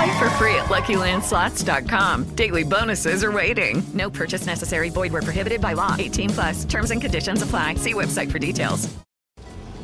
[0.00, 2.34] Play for free at LuckyLandSlots.com.
[2.34, 3.82] Daily bonuses are waiting.
[3.92, 4.88] No purchase necessary.
[4.88, 5.94] Void where prohibited by law.
[5.98, 6.64] 18 plus.
[6.64, 7.74] Terms and conditions apply.
[7.76, 8.88] See website for details.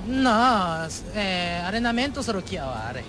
[0.06, 3.04] No, eh, allenamento solo chiavare.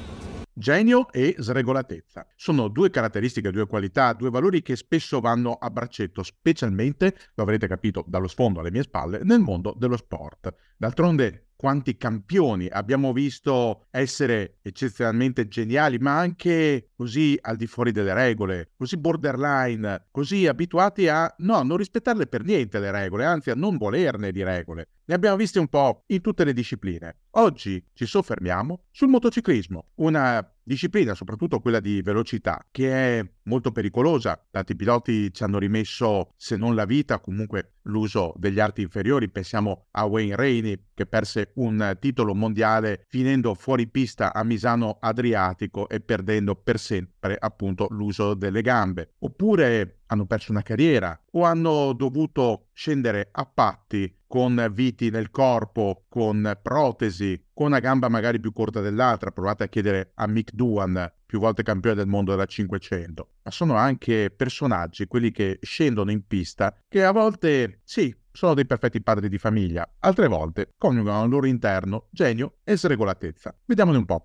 [0.52, 2.28] Genio e sregolatezza.
[2.36, 7.68] Sono due caratteristiche, due qualità, due valori che spesso vanno a braccetto, specialmente, lo avrete
[7.68, 10.54] capito dallo sfondo alle mie spalle, nel mondo dello sport.
[10.76, 18.14] D'altronde quanti campioni abbiamo visto essere eccezionalmente geniali, ma anche così al di fuori delle
[18.14, 23.56] regole, così borderline, così abituati a no, non rispettarle per niente le regole, anzi a
[23.56, 24.88] non volerne di regole.
[25.10, 27.16] Ne abbiamo viste un po' in tutte le discipline.
[27.38, 34.46] Oggi ci soffermiamo sul motociclismo, una disciplina, soprattutto quella di velocità, che è molto pericolosa.
[34.52, 39.30] Tanti piloti ci hanno rimesso, se non la vita, comunque l'uso degli arti inferiori.
[39.30, 45.88] Pensiamo a Wayne Rainey, che perse un titolo mondiale finendo fuori pista a Misano Adriatico
[45.88, 49.14] e perdendo per sempre appunto l'uso delle gambe.
[49.20, 56.06] Oppure hanno perso una carriera o hanno dovuto scendere a patti con viti nel corpo,
[56.10, 59.32] con protesi, con una gamba magari più corta dell'altra.
[59.32, 63.30] Provate a chiedere a Mick Duan, più volte campione del mondo della 500.
[63.44, 68.66] Ma sono anche personaggi, quelli che scendono in pista, che a volte sì, sono dei
[68.66, 73.58] perfetti padri di famiglia, altre volte coniugano al loro interno genio e sregolatezza.
[73.66, 74.22] Vediamone un po'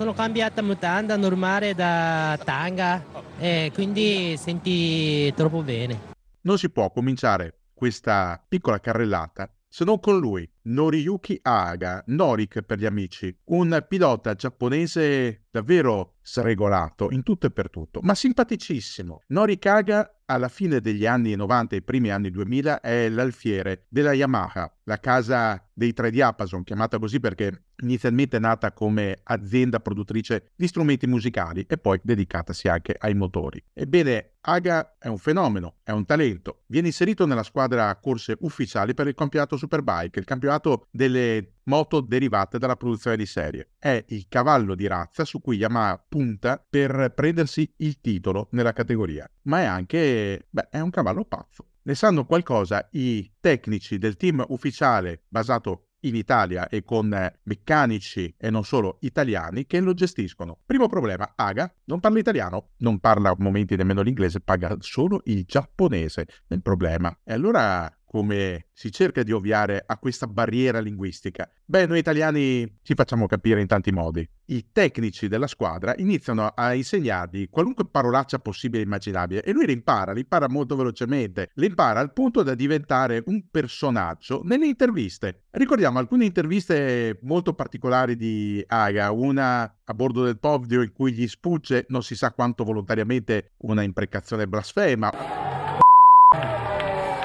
[0.00, 3.04] sono cambiata mutanda normale da tanga
[3.38, 6.14] e quindi senti troppo bene.
[6.40, 12.78] Non si può cominciare questa piccola carrellata se non con lui, Noriyuki Aga, Norik per
[12.78, 19.22] gli amici, un pilota giapponese davvero sregolato in tutto e per tutto, ma simpaticissimo.
[19.28, 24.74] Norik Aga alla fine degli anni 90 e primi anni 2000 è l'alfiere della Yamaha,
[24.90, 30.66] la casa dei tre diapason, chiamata così perché inizialmente è nata come azienda produttrice di
[30.66, 33.62] strumenti musicali e poi dedicatasi anche ai motori.
[33.72, 36.62] Ebbene, Aga è un fenomeno, è un talento.
[36.66, 42.58] Viene inserito nella squadra corse ufficiali per il campionato Superbike, il campionato delle moto derivate
[42.58, 43.72] dalla produzione di serie.
[43.78, 49.30] È il cavallo di razza su cui Yamaha punta per prendersi il titolo nella categoria,
[49.42, 51.66] ma è anche, beh, è un cavallo pazzo.
[51.82, 57.08] Ne sanno qualcosa i tecnici del team ufficiale basato in Italia e con
[57.42, 60.58] meccanici e non solo italiani che lo gestiscono.
[60.64, 65.44] Primo problema, Aga non parla italiano, non parla a momenti nemmeno l'inglese, parla solo il
[65.44, 67.18] giapponese nel problema.
[67.24, 71.48] E allora come si cerca di ovviare a questa barriera linguistica?
[71.64, 74.28] Beh, noi italiani ci facciamo capire in tanti modi.
[74.46, 79.70] I tecnici della squadra iniziano a insegnargli qualunque parolaccia possibile e immaginabile e lui le
[79.70, 85.44] impara, le impara molto velocemente, le impara al punto da diventare un personaggio nelle interviste.
[85.52, 91.28] Ricordiamo alcune interviste molto particolari di Aga, una a bordo del podio in cui gli
[91.28, 95.39] sfugge non si sa quanto volontariamente una imprecazione blasfema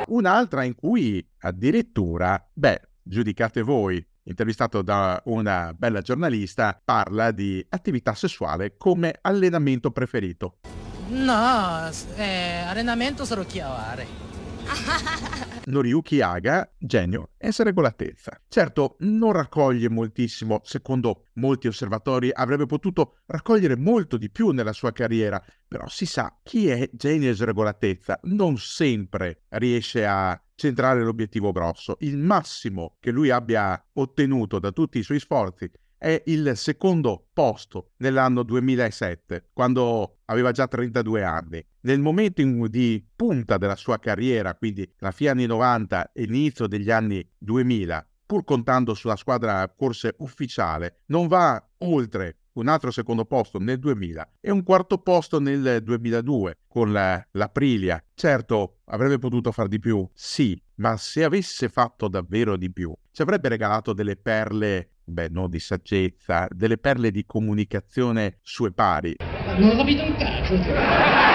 [0.08, 8.14] un'altra in cui addirittura, beh, giudicate voi, intervistato da una bella giornalista, parla di attività
[8.14, 10.58] sessuale come allenamento preferito.
[11.10, 14.08] No, eh, allenamento solo chiavare.
[15.66, 18.40] Noriyuki Aga, genio e sregolatezza.
[18.48, 24.92] Certo, non raccoglie moltissimo, secondo molti osservatori avrebbe potuto raccogliere molto di più nella sua
[24.92, 31.52] carriera, però si sa, chi è genio e sregolatezza non sempre riesce a centrare l'obiettivo
[31.52, 31.98] grosso.
[32.00, 37.92] Il massimo che lui abbia ottenuto da tutti i suoi sforzi è il secondo posto
[37.98, 41.66] nell'anno 2007, quando aveva già 32 anni.
[41.82, 46.92] Nel momento di punta della sua carriera, quindi tra fine anni 90 e l'inizio degli
[46.92, 53.60] anni 2000, pur contando sulla squadra corse ufficiale, non va oltre un altro secondo posto
[53.60, 58.04] nel 2000 e un quarto posto nel 2002 con la, l'Aprilia.
[58.14, 63.22] Certo, avrebbe potuto far di più, sì, ma se avesse fatto davvero di più, ci
[63.22, 69.16] avrebbe regalato delle perle, beh, non di saggezza, delle perle di comunicazione sue pari.
[69.58, 71.35] Non ho capito un cazzo.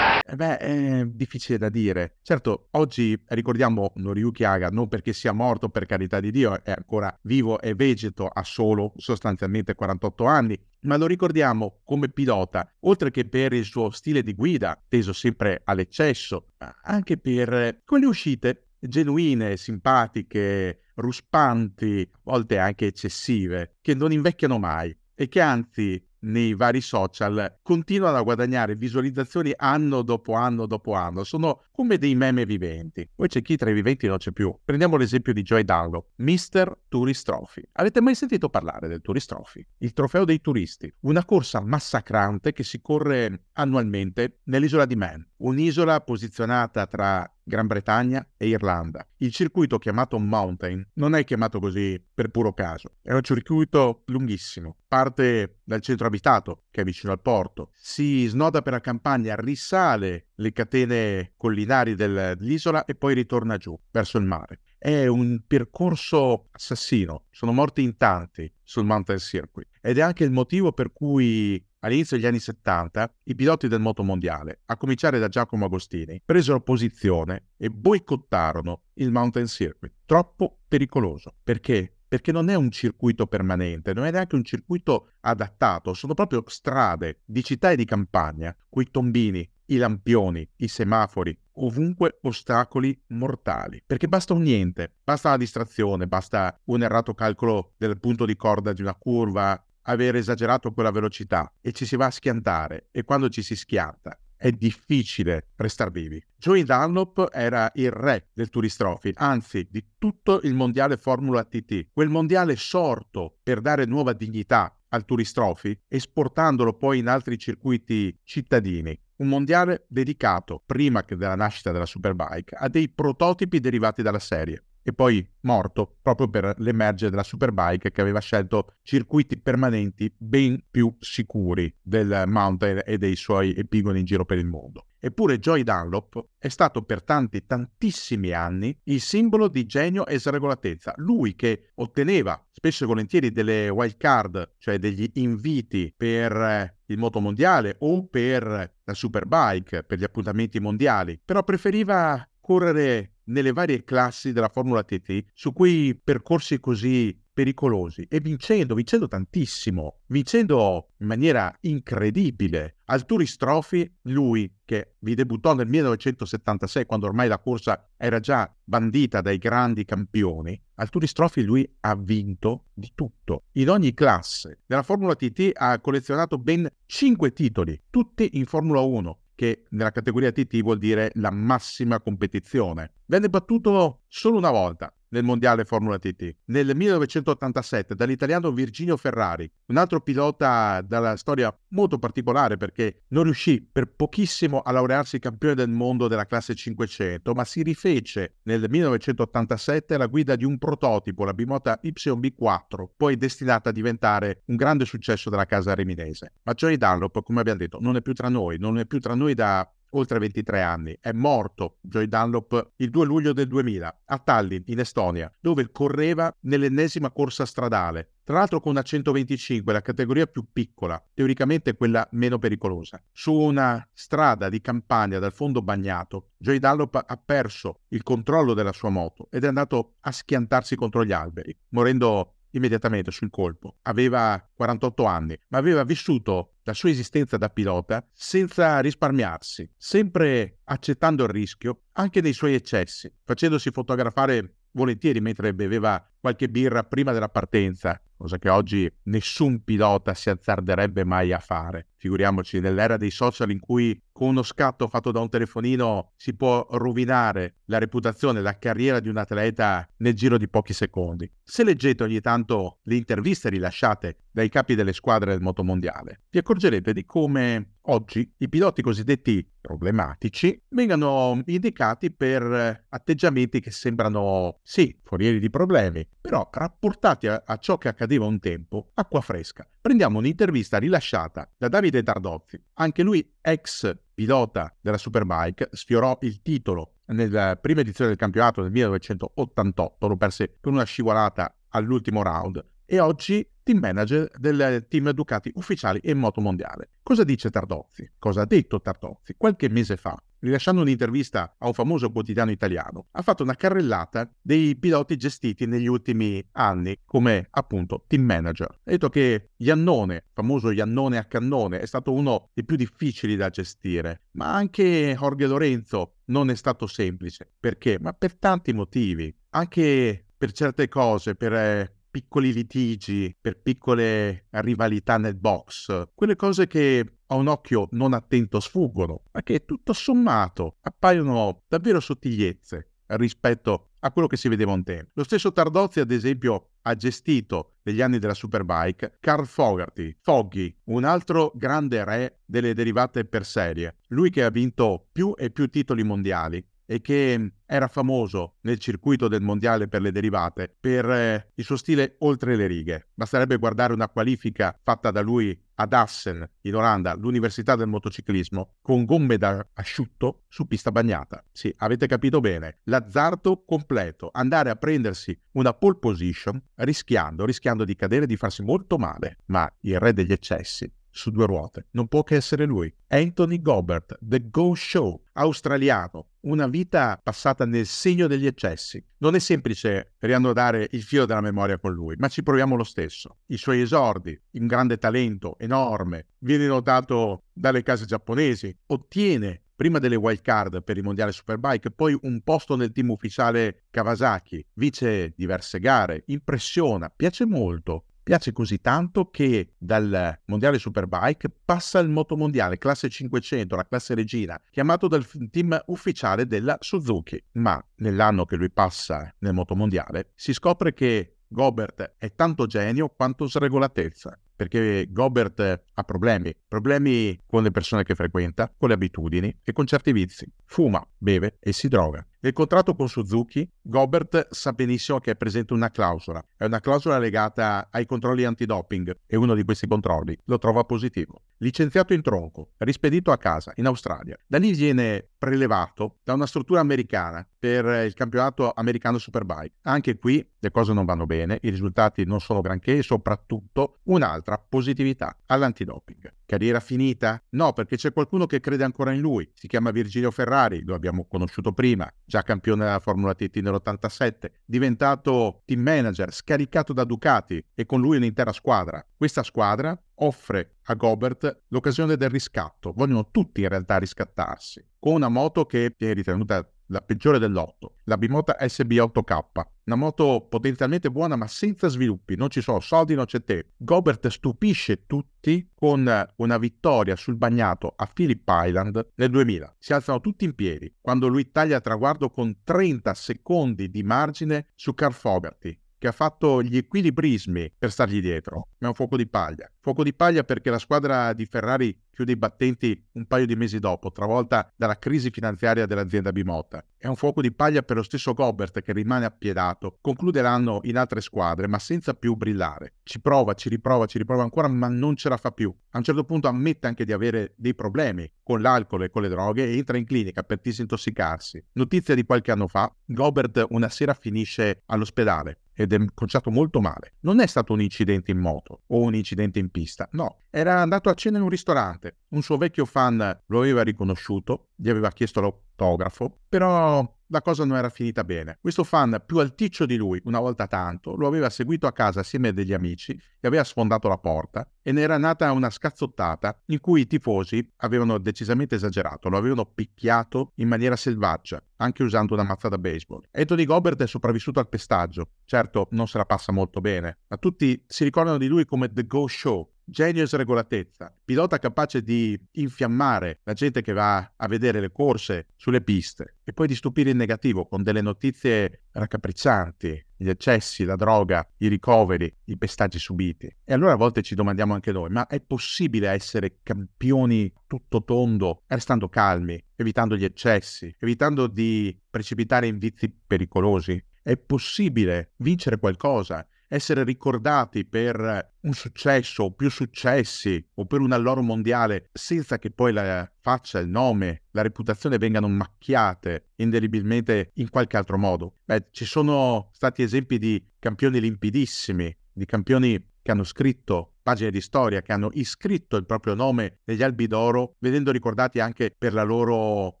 [0.26, 2.16] Eh beh, è difficile da dire.
[2.22, 7.14] Certo, oggi ricordiamo Noriyuki Haga non perché sia morto, per carità di Dio, è ancora
[7.24, 13.28] vivo e vegeto, ha solo sostanzialmente 48 anni, ma lo ricordiamo come pilota, oltre che
[13.28, 16.52] per il suo stile di guida, teso sempre all'eccesso,
[16.84, 24.96] anche per quelle uscite genuine, simpatiche, ruspanti, a volte anche eccessive, che non invecchiano mai
[25.14, 31.24] e che anzi nei vari social continuano a guadagnare visualizzazioni anno dopo anno dopo anno.
[31.24, 33.08] Sono come dei meme viventi.
[33.14, 34.54] Poi c'è chi tra i viventi non c'è più.
[34.64, 36.76] Prendiamo l'esempio di Joy Dunlop, Mr.
[36.88, 37.62] Tourist Trophy.
[37.72, 39.66] Avete mai sentito parlare del Tourist Trophy?
[39.78, 40.92] Il trofeo dei turisti.
[41.00, 48.26] Una corsa massacrante che si corre annualmente nell'isola di Man, un'isola posizionata tra Gran Bretagna
[48.36, 49.06] e Irlanda.
[49.18, 54.78] Il circuito chiamato Mountain non è chiamato così per puro caso, è un circuito lunghissimo.
[54.88, 60.28] Parte dal centro abitato, che è vicino al porto, si snoda per la campagna, risale
[60.36, 64.60] le catene collinari dell'isola e poi ritorna giù verso il mare.
[64.78, 70.30] È un percorso assassino, sono morti in tanti sul Mountain Circuit ed è anche il
[70.30, 75.66] motivo per cui all'inizio degli anni 70 i piloti del motomondiale, a cominciare da Giacomo
[75.66, 79.92] Agostini, presero posizione e boicottarono il Mountain Circuit.
[80.06, 81.34] Troppo pericoloso.
[81.42, 81.92] Perché?
[82.08, 87.20] Perché non è un circuito permanente, non è neanche un circuito adattato, sono proprio strade
[87.24, 93.82] di città e di campagna, quei tombini, i lampioni, i semafori, ovunque ostacoli mortali.
[93.84, 98.72] Perché basta un niente, basta una distrazione, basta un errato calcolo del punto di corda
[98.72, 103.28] di una curva, aver esagerato quella velocità e ci si va a schiantare e quando
[103.28, 106.22] ci si schianta è difficile restare vivi.
[106.36, 111.88] Joey Dunlop era il re del Tourist Trophy, anzi di tutto il mondiale Formula TT,
[111.92, 118.18] quel mondiale sorto per dare nuova dignità al Tourist Trophy, esportandolo poi in altri circuiti
[118.22, 118.98] cittadini.
[119.16, 124.64] Un mondiale dedicato, prima che della nascita della Superbike, a dei prototipi derivati dalla serie
[124.86, 130.94] e poi morto proprio per l'emergere della Superbike che aveva scelto circuiti permanenti ben più
[131.00, 134.88] sicuri del mountain e dei suoi epigoni in giro per il mondo.
[134.98, 140.94] Eppure Joy Dunlop è stato per tanti, tantissimi anni il simbolo di genio e sregolatezza.
[140.96, 146.98] Lui che otteneva spesso e volentieri delle wild card, cioè degli inviti per eh, il
[146.98, 154.32] motomondiale o per la Superbike, per gli appuntamenti mondiali, però preferiva correre nelle varie classi
[154.32, 161.54] della Formula TT su quei percorsi così pericolosi e vincendo, vincendo tantissimo, vincendo in maniera
[161.62, 162.76] incredibile.
[162.84, 168.54] Al Tourist Trophy, lui che vi debuttò nel 1976, quando ormai la corsa era già
[168.62, 173.46] bandita dai grandi campioni, al Tourist Trophy lui ha vinto di tutto.
[173.52, 179.18] In ogni classe della Formula TT ha collezionato ben 5 titoli, tutti in Formula 1
[179.34, 182.92] che nella categoria TT vuol dire la massima competizione.
[183.06, 189.76] Venne battuto solo una volta nel mondiale Formula TT, nel 1987 dall'italiano Virginio Ferrari, un
[189.76, 195.68] altro pilota dalla storia molto particolare perché non riuscì per pochissimo a laurearsi campione del
[195.68, 201.34] mondo della classe 500, ma si rifece nel 1987 alla guida di un prototipo, la
[201.34, 206.32] bimota YB4, poi destinata a diventare un grande successo della casa riminese.
[206.42, 209.14] Ma Joey Dunlop, come abbiamo detto, non è più tra noi, non è più tra
[209.14, 210.96] noi da oltre 23 anni.
[211.00, 216.34] È morto Joy Dunlop il 2 luglio del 2000 a Tallinn, in Estonia, dove correva
[216.40, 218.10] nell'ennesima corsa stradale.
[218.24, 223.02] Tra l'altro con una 125, la categoria più piccola, teoricamente quella meno pericolosa.
[223.12, 228.72] Su una strada di campagna dal fondo bagnato, Joy Dunlop ha perso il controllo della
[228.72, 233.76] sua moto ed è andato a schiantarsi contro gli alberi, morendo immediatamente sul colpo.
[233.82, 241.24] Aveva 48 anni, ma aveva vissuto la sua esistenza da pilota senza risparmiarsi, sempre accettando
[241.24, 247.28] il rischio anche nei suoi eccessi, facendosi fotografare volentieri mentre beveva qualche birra prima della
[247.28, 251.88] partenza, cosa che oggi nessun pilota si azzarderebbe mai a fare.
[251.96, 256.66] Figuriamoci nell'era dei social in cui con uno scatto fatto da un telefonino si può
[256.70, 261.30] rovinare la reputazione, la carriera di un atleta nel giro di pochi secondi.
[261.42, 266.94] Se leggete ogni tanto le interviste rilasciate dai capi delle squadre del motomondiale, vi accorgerete
[266.94, 275.40] di come oggi i piloti cosiddetti problematici vengano indicati per atteggiamenti che sembrano, sì, forieri
[275.40, 279.66] di problemi, però rapportati a, a ciò che accadeva un tempo, acqua fresca.
[279.80, 286.96] Prendiamo un'intervista rilasciata da Davide Tardozzi, anche lui ex pilota della Superbike, sfiorò il titolo
[287.06, 292.98] nella prima edizione del campionato del 1988, lo perse per una scivolata all'ultimo round e
[293.00, 296.90] oggi team manager del team Ducati ufficiali e moto mondiale.
[297.02, 298.08] Cosa dice Tardozzi?
[298.18, 299.34] Cosa ha detto Tardozzi?
[299.36, 304.76] Qualche mese fa, rilasciando un'intervista a un famoso quotidiano italiano, ha fatto una carrellata dei
[304.76, 308.68] piloti gestiti negli ultimi anni come appunto team manager.
[308.68, 313.48] Ha detto che Iannone, famoso Iannone a cannone, è stato uno dei più difficili da
[313.48, 317.50] gestire, ma anche Jorge Lorenzo non è stato semplice.
[317.58, 317.98] Perché?
[317.98, 319.34] Ma per tanti motivi.
[319.50, 326.68] Anche per certe cose, per eh, piccoli litigi, per piccole rivalità nel box, quelle cose
[326.68, 333.94] che a un occhio non attento sfuggono, ma che tutto sommato appaiono davvero sottigliezze rispetto
[333.98, 335.10] a quello che si vedeva un tempo.
[335.14, 341.02] Lo stesso Tardozzi, ad esempio, ha gestito negli anni della Superbike Carl Fogarty, Foggy, un
[341.02, 346.04] altro grande re delle derivate per serie, lui che ha vinto più e più titoli
[346.04, 351.64] mondiali e che era famoso nel circuito del mondiale per le derivate per eh, il
[351.64, 353.08] suo stile oltre le righe.
[353.14, 359.04] Basterebbe guardare una qualifica fatta da lui ad Assen, in Olanda, l'Università del motociclismo, con
[359.04, 361.44] gomme da asciutto su pista bagnata.
[361.50, 367.96] Sì, avete capito bene, l'azzardo completo, andare a prendersi una pole position rischiando, rischiando di
[367.96, 371.86] cadere e di farsi molto male, ma il re degli eccessi su due ruote.
[371.92, 372.92] Non può che essere lui.
[373.06, 379.02] Anthony Gobert, The Go Show, australiano, una vita passata nel segno degli eccessi.
[379.18, 383.38] Non è semplice riannodare il filo della memoria con lui, ma ci proviamo lo stesso.
[383.46, 390.16] I suoi esordi, un grande talento enorme, viene notato dalle case giapponesi, ottiene prima delle
[390.16, 395.78] wild card per il mondiale Superbike, poi un posto nel team ufficiale Kawasaki, vince diverse
[395.78, 403.08] gare, impressiona, piace molto piace così tanto che dal mondiale Superbike passa al motomondiale classe
[403.08, 407.40] 500, la classe regina, chiamato dal team ufficiale della Suzuki.
[407.52, 413.46] Ma nell'anno che lui passa nel motomondiale si scopre che Gobert è tanto genio quanto
[413.46, 419.72] sregolatezza perché Gobert ha problemi, problemi con le persone che frequenta, con le abitudini e
[419.72, 420.46] con certi vizi.
[420.64, 422.24] Fuma, beve e si droga.
[422.44, 426.44] Nel contratto con Suzuki, Gobert sa benissimo che è presente una clausola.
[426.54, 431.40] È una clausola legata ai controlli antidoping e uno di questi controlli lo trova positivo.
[431.56, 434.36] Licenziato in tronco, rispedito a casa in Australia.
[434.46, 439.76] Da lì viene prelevato da una struttura americana per il campionato americano Superbike.
[439.82, 444.58] Anche qui le cose non vanno bene, i risultati non sono granché e soprattutto un'altra
[444.58, 446.32] positività all'antidoping.
[446.44, 447.42] Carriera finita?
[447.50, 449.50] No, perché c'è qualcuno che crede ancora in lui.
[449.54, 455.62] Si chiama Virgilio Ferrari, lo abbiamo conosciuto prima, già campione della Formula TT nell'87, diventato
[455.64, 459.06] team manager, scaricato da Ducati e con lui un'intera squadra.
[459.16, 462.92] Questa squadra offre a Gobert l'occasione del riscatto.
[462.92, 468.16] Vogliono tutti in realtà riscattarsi, con una moto che viene ritenuta la peggiore dell'otto, la
[468.18, 473.42] Bimota SB8K, una moto potenzialmente buona ma senza sviluppi, non ci sono soldi, non c'è
[473.44, 473.72] te.
[473.76, 479.76] Gobert stupisce tutti con una vittoria sul bagnato a Phillip Island nel 2000.
[479.78, 484.94] Si alzano tutti in piedi quando lui taglia traguardo con 30 secondi di margine su
[484.94, 489.26] Carl Fogarty, che ha fatto gli equilibrismi per stargli dietro, ma è un fuoco di
[489.26, 489.70] paglia.
[489.80, 493.78] Fuoco di paglia perché la squadra di Ferrari chiude i battenti un paio di mesi
[493.78, 496.82] dopo, travolta dalla crisi finanziaria dell'azienda Bimota.
[496.96, 500.96] È un fuoco di paglia per lo stesso Gobert che rimane appiedato, conclude l'anno in
[500.96, 502.94] altre squadre ma senza più brillare.
[503.02, 505.74] Ci prova, ci riprova, ci riprova ancora ma non ce la fa più.
[505.90, 509.28] A un certo punto ammette anche di avere dei problemi con l'alcol e con le
[509.28, 511.62] droghe e entra in clinica per disintossicarsi.
[511.72, 517.14] Notizia di qualche anno fa, Gobert una sera finisce all'ospedale ed è conciato molto male.
[517.20, 521.10] Non è stato un incidente in moto o un incidente in pista, no, era andato
[521.10, 522.03] a cena in un ristorante.
[522.28, 527.76] Un suo vecchio fan lo aveva riconosciuto, gli aveva chiesto l'autografo, però la cosa non
[527.76, 528.58] era finita bene.
[528.60, 532.48] Questo fan più alticcio di lui, una volta tanto, lo aveva seguito a casa assieme
[532.48, 536.80] a degli amici, gli aveva sfondato la porta e ne era nata una scazzottata in
[536.80, 542.44] cui i tifosi avevano decisamente esagerato, lo avevano picchiato in maniera selvaggia, anche usando una
[542.44, 543.22] mazza da baseball.
[543.32, 547.82] Anthony Gobert è sopravvissuto al pestaggio, certo non se la passa molto bene, ma tutti
[547.86, 553.40] si ricordano di lui come The Go Show, genio e sregolatezza, pilota capace di infiammare
[553.44, 557.16] la gente che va a vedere le corse sulle piste e poi di stupire in
[557.16, 563.54] negativo con delle notizie raccapriccianti, gli eccessi, la droga, i ricoveri, i pestaggi subiti.
[563.64, 568.62] E allora a volte ci domandiamo anche noi, ma è possibile essere campioni tutto tondo,
[568.66, 574.02] restando calmi, evitando gli eccessi, evitando di precipitare in vizi pericolosi?
[574.22, 581.12] È possibile vincere qualcosa essere ricordati per un successo o più successi o per un
[581.12, 587.70] alloro mondiale senza che poi la faccia, il nome, la reputazione vengano macchiate indelibilmente in
[587.70, 588.56] qualche altro modo.
[588.64, 594.60] Beh, ci sono stati esempi di campioni limpidissimi, di campioni che hanno scritto pagine di
[594.60, 599.22] storia, che hanno iscritto il proprio nome negli albi d'oro, vedendo ricordati anche per la
[599.22, 600.00] loro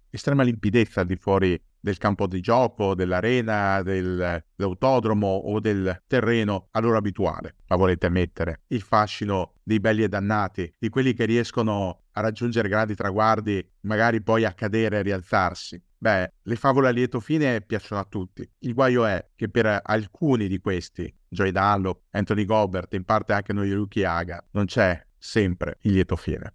[0.10, 6.96] estrema limpidezza di fuori del campo di gioco, dell'arena, dell'autodromo o del terreno a loro
[6.96, 7.56] abituale.
[7.66, 12.70] Ma volete mettere il fascino dei belli e dannati, di quelli che riescono a raggiungere
[12.70, 15.82] grandi traguardi, magari poi a cadere e rialzarsi.
[15.98, 18.48] Beh, le favole a lieto fine piacciono a tutti.
[18.60, 23.52] Il guaio è che per alcuni di questi, Joy Dallo, Anthony Gobert, in parte anche
[23.52, 26.54] Noyuki Haga, non c'è sempre il lieto fine.